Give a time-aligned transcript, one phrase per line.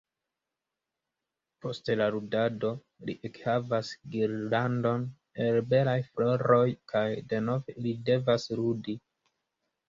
[1.65, 2.71] Post la ludado
[3.09, 5.05] li ekhavas girlandon
[5.45, 6.63] el belaj floroj
[6.95, 8.99] kaj denove li devas ludi.